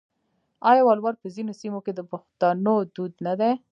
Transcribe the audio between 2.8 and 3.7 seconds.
دود نه دی؟